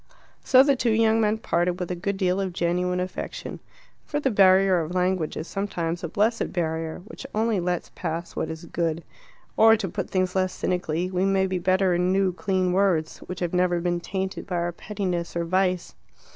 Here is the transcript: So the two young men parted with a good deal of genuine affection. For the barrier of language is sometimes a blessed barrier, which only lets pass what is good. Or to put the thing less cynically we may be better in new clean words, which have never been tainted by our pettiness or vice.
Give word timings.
So 0.43 0.63
the 0.63 0.75
two 0.75 0.89
young 0.93 1.21
men 1.21 1.37
parted 1.37 1.79
with 1.79 1.91
a 1.91 1.95
good 1.95 2.17
deal 2.17 2.41
of 2.41 2.53
genuine 2.53 2.99
affection. 2.99 3.59
For 4.03 4.19
the 4.19 4.31
barrier 4.31 4.79
of 4.81 4.95
language 4.95 5.37
is 5.37 5.47
sometimes 5.47 6.03
a 6.03 6.07
blessed 6.07 6.51
barrier, 6.51 7.03
which 7.05 7.23
only 7.35 7.59
lets 7.59 7.91
pass 7.93 8.35
what 8.35 8.49
is 8.49 8.65
good. 8.65 9.03
Or 9.55 9.77
to 9.77 9.87
put 9.87 10.07
the 10.07 10.11
thing 10.13 10.27
less 10.33 10.53
cynically 10.53 11.11
we 11.11 11.23
may 11.23 11.45
be 11.45 11.59
better 11.59 11.93
in 11.93 12.11
new 12.11 12.33
clean 12.33 12.71
words, 12.73 13.19
which 13.27 13.41
have 13.41 13.53
never 13.53 13.79
been 13.79 13.99
tainted 13.99 14.47
by 14.47 14.55
our 14.55 14.71
pettiness 14.71 15.35
or 15.35 15.45
vice. 15.45 15.93